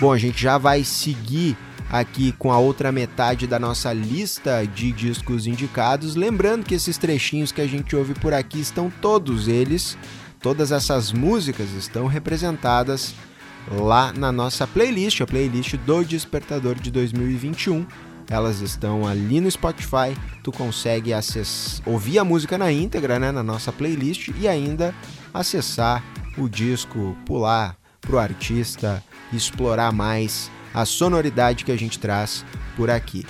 Bom, 0.00 0.12
a 0.12 0.18
gente 0.18 0.42
já 0.42 0.58
vai 0.58 0.82
seguir 0.82 1.56
aqui 1.88 2.32
com 2.32 2.50
a 2.50 2.58
outra 2.58 2.90
metade 2.90 3.46
da 3.46 3.60
nossa 3.60 3.92
lista 3.92 4.66
de 4.66 4.90
discos 4.90 5.46
indicados, 5.46 6.16
lembrando 6.16 6.64
que 6.64 6.74
esses 6.74 6.98
trechinhos 6.98 7.52
que 7.52 7.60
a 7.60 7.68
gente 7.68 7.94
ouve 7.94 8.14
por 8.14 8.34
aqui 8.34 8.58
estão 8.58 8.90
todos 9.00 9.46
eles, 9.46 9.96
todas 10.40 10.72
essas 10.72 11.12
músicas 11.12 11.70
estão 11.70 12.08
representadas 12.08 13.14
lá 13.70 14.12
na 14.12 14.30
nossa 14.30 14.66
playlist, 14.66 15.20
a 15.20 15.26
playlist 15.26 15.76
do 15.76 16.04
Despertador 16.04 16.76
de 16.76 16.90
2021. 16.90 17.86
Elas 18.28 18.60
estão 18.60 19.06
ali 19.06 19.40
no 19.40 19.50
Spotify, 19.50 20.16
tu 20.42 20.50
consegue 20.50 21.12
acessar, 21.12 21.88
ouvir 21.88 22.18
a 22.18 22.24
música 22.24 22.58
na 22.58 22.72
íntegra, 22.72 23.18
né, 23.18 23.30
na 23.30 23.42
nossa 23.42 23.72
playlist 23.72 24.30
e 24.40 24.48
ainda 24.48 24.94
acessar 25.32 26.02
o 26.36 26.48
disco, 26.48 27.16
pular 27.24 27.76
pro 28.00 28.18
artista, 28.18 29.02
explorar 29.32 29.92
mais 29.92 30.50
a 30.74 30.84
sonoridade 30.84 31.64
que 31.64 31.72
a 31.72 31.78
gente 31.78 31.98
traz 31.98 32.44
por 32.76 32.90
aqui. 32.90 33.24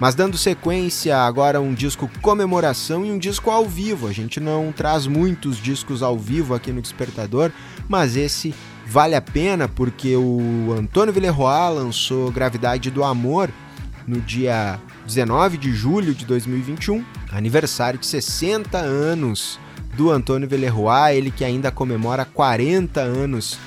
Mas 0.00 0.14
dando 0.14 0.38
sequência, 0.38 1.16
agora 1.18 1.60
um 1.60 1.74
disco 1.74 2.10
comemoração 2.22 3.04
e 3.04 3.10
um 3.10 3.18
disco 3.18 3.50
ao 3.50 3.66
vivo. 3.66 4.08
A 4.08 4.12
gente 4.12 4.40
não 4.40 4.72
traz 4.72 5.06
muitos 5.06 5.58
discos 5.58 6.02
ao 6.02 6.18
vivo 6.18 6.54
aqui 6.54 6.72
no 6.72 6.80
Despertador, 6.80 7.52
mas 7.86 8.16
esse 8.16 8.54
vale 8.90 9.14
a 9.14 9.20
pena 9.20 9.68
porque 9.68 10.16
o 10.16 10.74
Antônio 10.76 11.14
Villeroy 11.14 11.74
lançou 11.74 12.32
Gravidade 12.32 12.90
do 12.90 13.04
Amor 13.04 13.48
no 14.04 14.20
dia 14.20 14.80
19 15.06 15.56
de 15.58 15.72
julho 15.72 16.12
de 16.12 16.26
2021, 16.26 17.04
aniversário 17.30 18.00
de 18.00 18.06
60 18.06 18.78
anos 18.78 19.60
do 19.94 20.10
Antônio 20.10 20.48
Villeroy, 20.48 21.14
ele 21.14 21.30
que 21.30 21.44
ainda 21.44 21.70
comemora 21.70 22.24
40 22.24 23.00
anos 23.00 23.60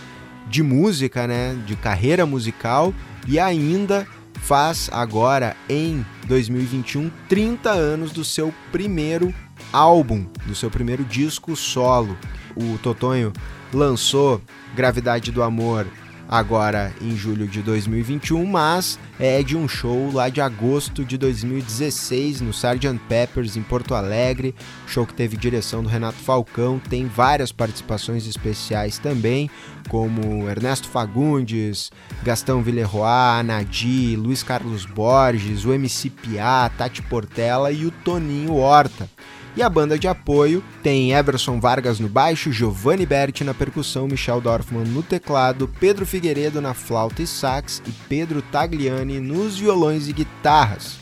de 0.49 0.61
música, 0.61 1.25
né, 1.25 1.57
de 1.65 1.77
carreira 1.77 2.25
musical 2.25 2.93
e 3.25 3.39
ainda 3.39 4.05
faz 4.41 4.89
agora 4.91 5.55
em 5.69 6.05
2021 6.27 7.09
30 7.29 7.71
anos 7.71 8.11
do 8.11 8.25
seu 8.25 8.53
primeiro 8.73 9.33
álbum 9.71 10.25
do 10.45 10.53
seu 10.53 10.69
primeiro 10.69 11.05
disco 11.05 11.55
solo. 11.55 12.17
O 12.57 12.77
Totonho 12.79 13.31
lançou 13.75 14.41
Gravidade 14.75 15.31
do 15.31 15.43
Amor 15.43 15.85
agora 16.29 16.91
em 17.01 17.15
julho 17.15 17.47
de 17.47 17.61
2021, 17.61 18.43
mas 18.45 18.97
é 19.19 19.43
de 19.43 19.55
um 19.55 19.67
show 19.67 20.11
lá 20.11 20.29
de 20.29 20.41
agosto 20.41 21.05
de 21.05 21.17
2016 21.17 22.41
no 22.41 22.49
Sgt. 22.49 22.99
Peppers 23.07 23.55
em 23.55 23.61
Porto 23.61 23.93
Alegre, 23.93 24.55
show 24.87 25.05
que 25.05 25.13
teve 25.13 25.37
direção 25.37 25.83
do 25.83 25.89
Renato 25.89 26.17
Falcão, 26.17 26.79
tem 26.79 27.05
várias 27.05 27.51
participações 27.51 28.25
especiais 28.25 28.97
também, 28.97 29.49
como 29.89 30.49
Ernesto 30.49 30.87
Fagundes, 30.87 31.91
Gastão 32.23 32.63
Villeroy, 32.63 33.39
Anadi, 33.39 34.15
Luiz 34.15 34.41
Carlos 34.41 34.85
Borges, 34.85 35.65
o 35.65 35.73
MC 35.73 36.09
Piá, 36.09 36.69
Tati 36.75 37.01
Portela 37.03 37.71
e 37.71 37.85
o 37.85 37.91
Toninho 37.91 38.55
Horta. 38.55 39.07
E 39.55 39.61
a 39.61 39.69
banda 39.69 39.99
de 39.99 40.07
apoio 40.07 40.63
tem 40.81 41.11
Everson 41.11 41.59
Vargas 41.59 41.99
no 41.99 42.09
baixo, 42.09 42.51
Giovanni 42.51 43.05
Berti 43.05 43.43
na 43.43 43.53
percussão, 43.53 44.07
Michel 44.07 44.41
Dorfman 44.41 44.83
no 44.83 45.03
teclado, 45.03 45.69
Pedro 45.79 46.07
Figueiredo 46.07 46.59
na 46.59 46.73
flauta 46.73 47.21
e 47.21 47.27
sax 47.27 47.79
e 47.85 47.91
Pedro 48.09 48.41
Tagliani 48.41 49.19
nos 49.19 49.59
violões 49.59 50.07
e 50.07 50.13
guitarras. 50.13 50.97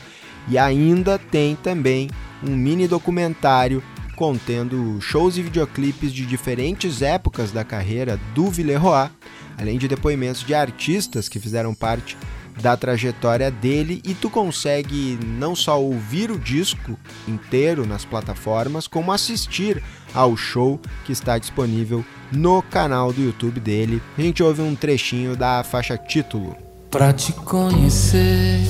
E 0.48 0.58
ainda 0.58 1.18
tem 1.18 1.56
também 1.56 2.10
um 2.46 2.54
mini 2.54 2.86
documentário 2.86 3.82
contendo 4.16 5.00
shows 5.00 5.38
e 5.38 5.42
videoclipes 5.42 6.12
de 6.12 6.26
diferentes 6.26 7.00
épocas 7.00 7.50
da 7.50 7.64
carreira 7.64 8.20
do 8.34 8.50
Villeroy, 8.50 9.08
além 9.56 9.78
de 9.78 9.88
depoimentos 9.88 10.44
de 10.44 10.54
artistas 10.54 11.26
que 11.26 11.40
fizeram 11.40 11.74
parte 11.74 12.18
da 12.62 12.76
trajetória 12.76 13.50
dele 13.50 14.00
e 14.04 14.14
tu 14.14 14.30
consegue 14.30 15.18
não 15.22 15.54
só 15.54 15.82
ouvir 15.82 16.30
o 16.30 16.38
disco 16.38 16.96
inteiro 17.26 17.84
nas 17.84 18.04
plataformas, 18.04 18.86
como 18.86 19.12
assistir 19.12 19.82
ao 20.14 20.36
show 20.36 20.80
que 21.04 21.12
está 21.12 21.36
disponível 21.38 22.04
no 22.30 22.62
canal 22.62 23.12
do 23.12 23.20
YouTube 23.20 23.58
dele. 23.58 24.00
A 24.16 24.22
gente 24.22 24.42
ouve 24.42 24.62
um 24.62 24.76
trechinho 24.76 25.36
da 25.36 25.64
faixa 25.64 25.98
título. 25.98 26.56
Pra 26.90 27.12
te 27.12 27.32
conhecer, 27.32 28.60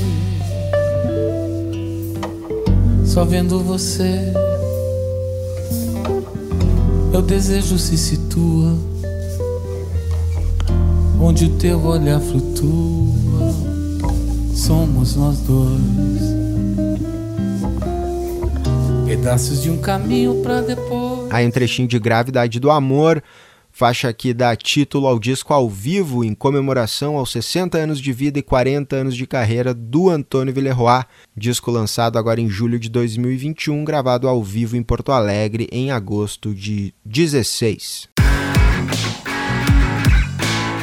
só 3.04 3.24
vendo 3.24 3.58
você, 3.60 4.32
meu 7.10 7.20
desejo 7.20 7.76
se 7.78 7.98
situa 7.98 8.78
onde 11.20 11.46
o 11.46 11.58
teu 11.58 11.84
olhar 11.84 12.20
flutua 12.20 13.71
somos 14.54 15.16
nós 15.16 15.38
dois. 15.40 15.80
Pedaços 19.06 19.62
de 19.62 19.70
um 19.70 19.78
caminho 19.78 20.42
para 20.42 20.60
depois. 20.60 21.30
Aí 21.30 21.46
um 21.46 21.50
trechinho 21.50 21.88
de 21.88 21.98
Gravidade 21.98 22.58
do 22.60 22.70
Amor, 22.70 23.22
faixa 23.70 24.12
que 24.12 24.34
dá 24.34 24.54
título 24.54 25.06
ao 25.06 25.18
disco 25.18 25.52
ao 25.52 25.68
vivo 25.68 26.24
em 26.24 26.34
comemoração 26.34 27.16
aos 27.16 27.32
60 27.32 27.78
anos 27.78 28.00
de 28.00 28.12
vida 28.12 28.38
e 28.38 28.42
40 28.42 28.96
anos 28.96 29.16
de 29.16 29.26
carreira 29.26 29.72
do 29.74 30.08
Antônio 30.08 30.52
Villeroy, 30.52 31.04
disco 31.36 31.70
lançado 31.70 32.18
agora 32.18 32.40
em 32.40 32.48
julho 32.48 32.78
de 32.78 32.88
2021, 32.88 33.84
gravado 33.84 34.28
ao 34.28 34.42
vivo 34.42 34.76
em 34.76 34.82
Porto 34.82 35.12
Alegre 35.12 35.68
em 35.72 35.90
agosto 35.90 36.54
de 36.54 36.94
16. 37.04 38.08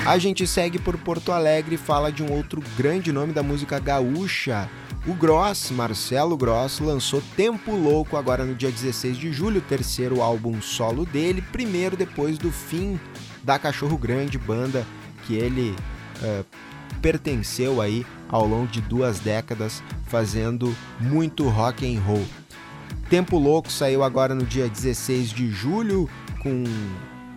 A 0.09 0.17
gente 0.17 0.47
segue 0.47 0.79
por 0.79 0.97
Porto 0.97 1.31
Alegre 1.31 1.75
e 1.75 1.77
fala 1.77 2.11
de 2.11 2.23
um 2.23 2.31
outro 2.31 2.63
grande 2.75 3.11
nome 3.13 3.31
da 3.31 3.43
música 3.43 3.77
gaúcha. 3.77 4.67
O 5.05 5.13
Gross, 5.13 5.69
Marcelo 5.69 6.35
Gross, 6.35 6.79
lançou 6.79 7.21
Tempo 7.37 7.75
Louco 7.75 8.17
agora 8.17 8.43
no 8.43 8.55
dia 8.55 8.71
16 8.71 9.15
de 9.15 9.31
julho, 9.31 9.61
terceiro 9.61 10.19
álbum 10.19 10.59
solo 10.63 11.05
dele, 11.05 11.43
primeiro 11.51 11.95
depois 11.95 12.39
do 12.39 12.51
fim 12.51 12.99
da 13.43 13.59
Cachorro 13.59 13.99
Grande, 13.99 14.39
banda 14.39 14.83
que 15.27 15.35
ele 15.35 15.75
uh, 16.23 16.43
pertenceu 16.99 17.79
aí 17.79 18.03
ao 18.29 18.47
longo 18.47 18.65
de 18.65 18.81
duas 18.81 19.19
décadas, 19.19 19.83
fazendo 20.07 20.75
muito 20.99 21.47
rock 21.47 21.85
and 21.85 22.01
roll. 22.01 22.25
Tempo 23.11 23.37
Louco 23.37 23.71
saiu 23.71 24.03
agora 24.03 24.33
no 24.33 24.43
dia 24.43 24.67
16 24.67 25.29
de 25.29 25.51
julho 25.51 26.09
com 26.41 26.63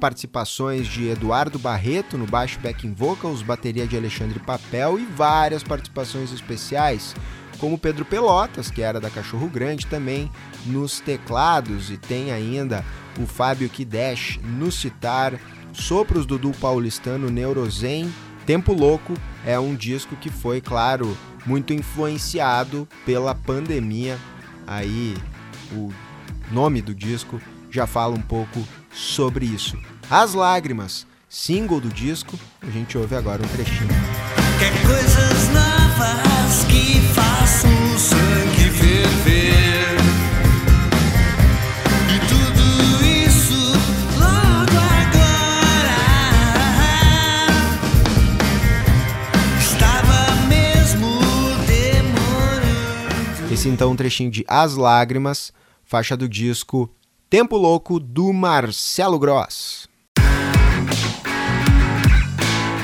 participações 0.03 0.89
de 0.89 1.07
Eduardo 1.07 1.61
Barreto 1.61 2.19
no 2.19 2.27
baixo 2.27 2.59
backing 2.59 2.93
vocals, 2.93 3.41
bateria 3.41 3.87
de 3.87 3.97
Alexandre 3.97 4.41
Papel 4.41 4.99
e 4.99 5.05
várias 5.05 5.63
participações 5.63 6.33
especiais, 6.33 7.15
como 7.61 7.79
Pedro 7.79 8.05
Pelotas, 8.05 8.69
que 8.69 8.83
era 8.83 9.01
da 9.01 9.09
Cachorro 9.09 9.47
Grande 9.47 9.87
também, 9.87 10.29
nos 10.67 10.99
teclados 10.99 11.89
e 11.89 11.97
tem 11.97 12.33
ainda 12.33 12.85
o 13.17 13.29
Fábio 13.29 13.69
Kidesh 13.69 14.41
no 14.43 14.73
citar, 14.73 15.39
sopros 15.73 16.27
do 16.27 16.37
duo 16.37 16.53
paulistano 16.55 17.31
Neurozen. 17.31 18.13
Tempo 18.45 18.73
Louco 18.73 19.15
é 19.47 19.57
um 19.57 19.73
disco 19.73 20.17
que 20.17 20.31
foi, 20.31 20.61
claro, 20.61 21.17
muito 21.47 21.73
influenciado 21.73 22.89
pela 23.07 23.37
pandemia. 23.37 24.19
Aí 24.67 25.17
o 25.71 25.93
nome 26.51 26.83
do 26.83 26.93
disco 26.93 27.41
já 27.71 27.87
fala 27.87 28.17
um 28.17 28.21
pouco 28.21 28.67
sobre 28.93 29.47
isso. 29.47 29.77
As 30.11 30.35
Lágrimas, 30.35 31.07
single 31.29 31.81
do 31.81 31.89
disco, 31.89 32.39
a 32.61 32.71
gente 32.71 32.97
ouve 32.97 33.15
agora 33.15 33.43
um 33.43 33.49
trechinho. 33.49 33.89
Quer 34.59 34.73
coisas 34.87 35.49
novas 35.49 36.65
que 36.65 37.01
façam 37.15 37.71
o 37.71 37.99
sangue 37.99 38.71
ferver. 38.71 39.97
E. 42.29 42.33
Esse 53.53 53.69
então 53.69 53.91
é 53.91 53.93
um 53.93 53.97
trechinho 53.97 54.31
de 54.31 54.45
As 54.49 54.77
Lágrimas, 54.77 55.53
faixa 55.85 56.17
do 56.17 56.29
disco 56.29 56.91
Tempo 57.33 57.57
Louco 57.57 57.99
do 57.99 58.31
Marcelo 58.31 59.19
Gross. 59.19 59.89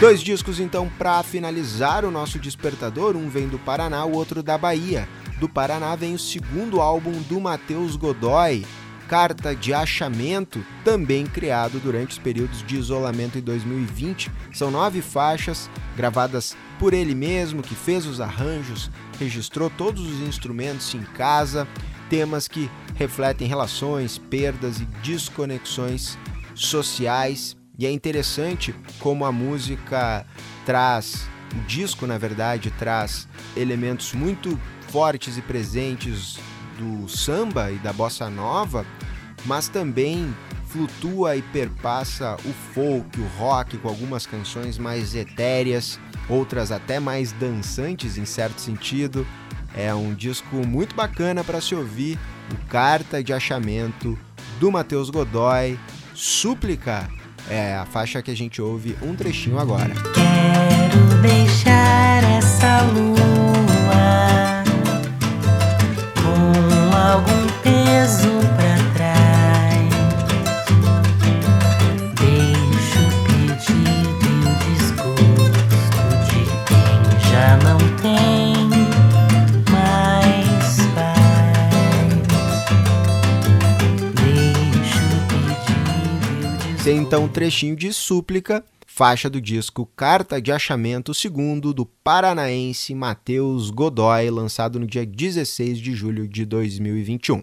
Dois 0.00 0.22
discos 0.22 0.58
então 0.58 0.90
para 0.98 1.22
finalizar 1.22 2.02
o 2.02 2.11
nosso 2.11 2.38
despertador, 2.38 3.14
um 3.14 3.28
vem 3.28 3.46
do 3.46 3.58
Paraná, 3.58 4.06
o 4.06 4.12
outro 4.12 4.42
da 4.42 4.56
Bahia. 4.56 5.06
Do 5.38 5.50
Paraná 5.50 5.94
vem 5.94 6.14
o 6.14 6.18
segundo 6.18 6.80
álbum 6.80 7.12
do 7.28 7.38
Matheus 7.38 7.94
Godoy, 7.94 8.64
Carta 9.06 9.54
de 9.54 9.74
Achamento, 9.74 10.64
também 10.82 11.26
criado 11.26 11.78
durante 11.78 12.12
os 12.12 12.18
períodos 12.18 12.64
de 12.66 12.78
isolamento 12.78 13.37
em 13.37 13.42
2020. 13.42 14.32
São 14.54 14.70
nove 14.70 15.02
faixas 15.02 15.68
gravadas 15.94 16.56
por 16.78 16.94
ele 16.94 17.14
mesmo, 17.14 17.61
que 17.61 17.74
fez 17.74 18.06
os 18.06 18.18
arranjos, 18.18 18.90
registrou 19.18 19.68
todos 19.68 20.00
os 20.00 20.26
instrumentos 20.26 20.94
em 20.94 21.02
casa, 21.02 21.68
temas 22.09 22.49
que 22.49 22.71
refletem 22.94 23.47
relações, 23.47 24.18
perdas 24.18 24.81
e 24.81 24.85
desconexões 25.03 26.18
sociais. 26.55 27.57
E 27.79 27.87
é 27.87 27.90
interessante 27.90 28.75
como 28.99 29.25
a 29.25 29.33
música 29.33 30.27
traz, 30.66 31.29
o 31.55 31.61
disco 31.66 32.07
na 32.07 32.18
verdade 32.18 32.71
traz 32.73 33.29
elementos 33.57 34.12
muito 34.12 34.59
fortes 34.88 35.38
e 35.38 35.42
presentes 35.42 36.38
do 36.79 37.09
samba 37.09 37.71
e 37.71 37.77
da 37.77 37.92
bossa 37.92 38.29
nova, 38.29 38.85
mas 39.44 39.68
também 39.68 40.35
flutua 40.66 41.37
e 41.37 41.42
perpassa 41.42 42.37
o 42.44 42.53
folk, 42.75 43.21
o 43.21 43.27
rock 43.38 43.79
com 43.79 43.88
algumas 43.88 44.27
canções 44.27 44.79
mais 44.79 45.14
etéreas, 45.14 45.99
outras 46.29 46.71
até 46.71 47.01
mais 47.01 47.33
dançantes 47.33 48.18
em 48.18 48.25
certo 48.25 48.61
sentido. 48.61 49.27
É 49.76 49.94
um 49.94 50.14
disco 50.14 50.57
muito 50.66 50.94
bacana 50.94 51.44
para 51.44 51.61
se 51.61 51.74
ouvir 51.74 52.18
o 52.52 52.68
Carta 52.68 53.22
de 53.22 53.33
Achamento 53.33 54.18
do 54.59 54.72
Matheus 54.72 55.11
Godoy, 55.11 55.78
Súplica, 56.14 57.09
é 57.50 57.76
a 57.76 57.87
faixa 57.87 58.20
que 58.20 58.31
a 58.31 58.37
gente 58.37 58.61
ouve 58.61 58.96
um 59.02 59.14
trechinho 59.14 59.59
agora. 59.59 59.94
Quero 60.14 61.22
deixar 61.22 62.22
essa 62.24 62.83
lua 62.92 63.18
com 66.14 66.96
algum 66.96 67.47
então 87.09 87.25
um 87.25 87.29
trechinho 87.29 87.75
de 87.75 87.90
súplica, 87.90 88.62
faixa 88.87 89.31
do 89.31 89.40
disco 89.40 89.88
Carta 89.97 90.42
de 90.42 90.53
Achamento 90.53 91.14
segundo 91.14 91.73
do 91.73 91.87
paranaense 91.87 92.94
Matheus 92.94 93.71
Godoy, 93.71 94.29
lançado 94.29 94.79
no 94.79 94.87
dia 94.87 95.07
16 95.07 95.79
de 95.79 95.94
julho 95.94 96.29
de 96.29 96.44
2021. 96.44 97.42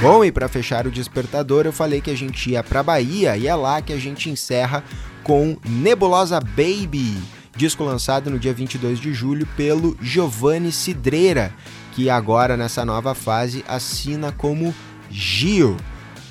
Bom, 0.00 0.24
e 0.24 0.32
para 0.32 0.48
fechar 0.48 0.84
o 0.84 0.90
despertador, 0.90 1.66
eu 1.66 1.72
falei 1.72 2.00
que 2.00 2.10
a 2.10 2.16
gente 2.16 2.50
ia 2.50 2.64
para 2.64 2.82
Bahia 2.82 3.36
e 3.36 3.46
é 3.46 3.54
lá 3.54 3.80
que 3.80 3.92
a 3.92 3.98
gente 3.98 4.28
encerra 4.28 4.82
com 5.22 5.56
Nebulosa 5.64 6.40
Baby, 6.40 7.16
disco 7.56 7.84
lançado 7.84 8.28
no 8.28 8.40
dia 8.40 8.52
22 8.52 8.98
de 8.98 9.14
julho 9.14 9.46
pelo 9.56 9.96
Giovanni 10.02 10.72
Cidreira, 10.72 11.54
que 11.92 12.10
agora 12.10 12.56
nessa 12.56 12.84
nova 12.84 13.14
fase 13.14 13.64
assina 13.68 14.32
como 14.32 14.74
Gil. 15.08 15.76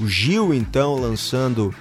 O 0.01 0.07
Gil 0.07 0.51
então 0.51 0.95
lançando 0.95 1.73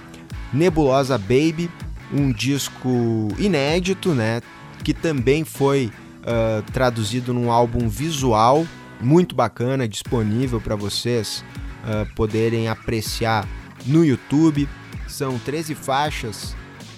Nebulosa 0.53 1.17
Baby, 1.17 1.71
um 2.13 2.31
disco 2.31 3.29
inédito, 3.39 4.13
né, 4.13 4.41
que 4.83 4.93
também 4.93 5.43
foi 5.43 5.91
uh, 6.19 6.61
traduzido 6.71 7.33
num 7.33 7.51
álbum 7.51 7.89
visual 7.89 8.67
muito 8.99 9.33
bacana, 9.33 9.87
disponível 9.87 10.61
para 10.61 10.75
vocês 10.75 11.43
uh, 11.83 12.13
poderem 12.13 12.67
apreciar 12.67 13.47
no 13.87 14.05
YouTube. 14.05 14.69
São 15.07 15.39
13 15.39 15.73
faixas 15.73 16.55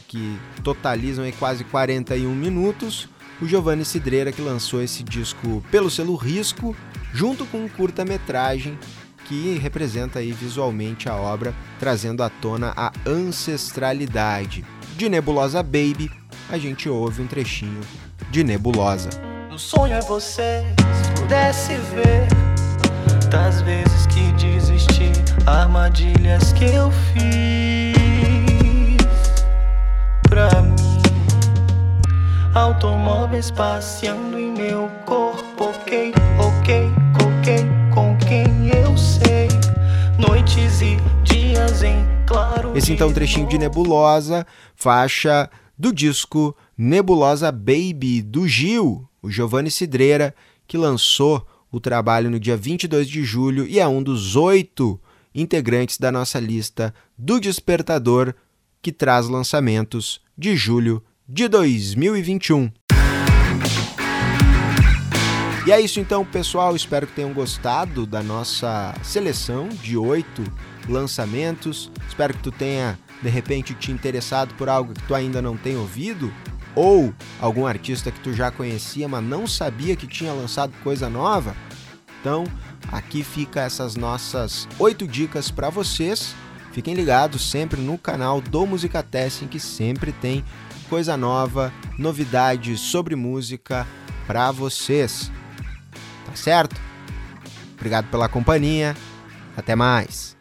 que 0.09 0.37
totalizam 0.61 1.23
aí 1.23 1.31
quase 1.31 1.63
41 1.63 2.35
minutos. 2.35 3.07
O 3.41 3.47
Giovanni 3.47 3.85
Cidreira 3.85 4.31
que 4.33 4.41
lançou 4.41 4.81
esse 4.81 5.03
disco 5.03 5.63
pelo 5.71 5.89
selo 5.89 6.15
Risco, 6.15 6.75
junto 7.13 7.45
com 7.45 7.63
um 7.63 7.69
curta-metragem 7.69 8.77
que 9.25 9.57
representa 9.57 10.19
aí 10.19 10.31
visualmente 10.31 11.09
a 11.09 11.15
obra, 11.15 11.53
trazendo 11.79 12.23
à 12.23 12.29
tona 12.29 12.73
a 12.75 12.91
ancestralidade. 13.05 14.63
De 14.95 15.09
Nebulosa 15.09 15.63
Baby, 15.63 16.11
a 16.49 16.57
gente 16.57 16.87
ouve 16.87 17.21
um 17.21 17.27
trechinho 17.27 17.81
de 18.29 18.43
Nebulosa. 18.43 19.09
O 19.51 19.57
sonho 19.57 19.93
é 19.93 20.01
você, 20.01 20.63
se 21.03 21.21
pudesse 21.21 21.73
ver 21.95 22.27
das 23.29 23.61
vezes 23.61 24.05
que 24.07 24.31
desisti, 24.33 25.11
armadilhas 25.47 26.53
que 26.53 26.65
eu 26.65 26.91
fiz 26.91 27.93
pra 30.29 30.61
mim. 30.61 30.75
Automóveis 32.53 33.49
passeando 33.49 34.37
em 34.37 34.51
meu 34.51 34.87
corpo, 35.05 35.63
ok, 35.63 36.13
ok, 36.37 36.92
15 40.83 40.97
dias 41.23 41.81
em 41.83 41.95
claro. 42.27 42.75
Esse 42.77 42.91
então 42.91 43.09
é 43.09 43.13
trechinho 43.13 43.47
de 43.47 43.57
Nebulosa, 43.57 44.45
faixa 44.75 45.49
do 45.77 45.93
disco 45.93 46.55
Nebulosa 46.77 47.51
Baby 47.51 48.21
do 48.21 48.45
Gil, 48.45 49.07
o 49.21 49.31
Giovanni 49.31 49.71
Cidreira, 49.71 50.35
que 50.67 50.77
lançou 50.77 51.47
o 51.71 51.79
trabalho 51.79 52.29
no 52.29 52.39
dia 52.39 52.57
22 52.57 53.07
de 53.07 53.23
julho 53.23 53.65
e 53.65 53.79
é 53.79 53.87
um 53.87 54.03
dos 54.03 54.35
oito 54.35 54.99
integrantes 55.33 55.97
da 55.97 56.11
nossa 56.11 56.37
lista 56.37 56.93
do 57.17 57.39
Despertador, 57.39 58.35
que 58.81 58.91
traz 58.91 59.29
lançamentos 59.29 60.19
de 60.37 60.55
julho 60.55 61.01
de 61.27 61.47
2021. 61.47 62.69
E 65.65 65.71
é 65.71 65.79
isso 65.79 66.01
então, 66.01 66.25
pessoal. 66.25 66.75
Espero 66.75 67.07
que 67.07 67.13
tenham 67.13 67.33
gostado 67.33 68.05
da 68.05 68.21
nossa 68.21 68.93
seleção 69.01 69.69
de 69.69 69.95
oito 69.95 70.43
lançamentos. 70.87 71.91
Espero 72.07 72.33
que 72.33 72.43
tu 72.43 72.51
tenha, 72.51 72.97
de 73.21 73.29
repente, 73.29 73.73
te 73.73 73.91
interessado 73.91 74.53
por 74.55 74.69
algo 74.69 74.93
que 74.93 75.03
tu 75.03 75.15
ainda 75.15 75.41
não 75.41 75.57
tem 75.57 75.75
ouvido 75.75 76.33
ou 76.75 77.13
algum 77.39 77.65
artista 77.65 78.11
que 78.11 78.19
tu 78.19 78.33
já 78.33 78.49
conhecia, 78.51 79.07
mas 79.07 79.23
não 79.23 79.45
sabia 79.45 79.95
que 79.95 80.07
tinha 80.07 80.33
lançado 80.33 80.73
coisa 80.83 81.09
nova. 81.09 81.55
Então, 82.19 82.45
aqui 82.91 83.23
fica 83.23 83.61
essas 83.61 83.95
nossas 83.95 84.67
oito 84.79 85.07
dicas 85.07 85.51
para 85.51 85.69
vocês. 85.69 86.33
Fiquem 86.71 86.95
ligados 86.95 87.51
sempre 87.51 87.79
no 87.79 87.97
canal 87.97 88.41
do 88.41 88.65
Música 88.65 89.03
Testing, 89.03 89.47
que 89.47 89.59
sempre 89.59 90.11
tem 90.11 90.43
coisa 90.89 91.15
nova, 91.15 91.71
novidades 91.99 92.79
sobre 92.79 93.15
música 93.15 93.85
para 94.25 94.51
vocês. 94.51 95.31
Tá 96.25 96.35
certo? 96.35 96.79
Obrigado 97.75 98.09
pela 98.09 98.29
companhia. 98.29 98.95
Até 99.55 99.75
mais. 99.75 100.32